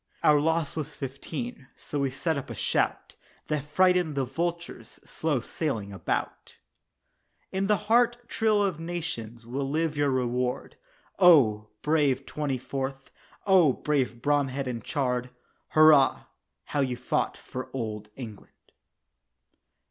[0.23, 3.13] Our loss was Fifteen so we set up a shout
[3.49, 6.57] That frightened the vultures slow sailing about.
[7.51, 10.75] In the heart thrill of nations will live your reward,
[11.19, 11.67] Oh!
[11.83, 13.11] brave "Twenty fourth,"
[13.45, 13.73] oh!
[13.73, 15.29] brave Bromhead and Chard
[15.67, 16.23] "Hurrah,
[16.63, 18.71] how you fought for Old England."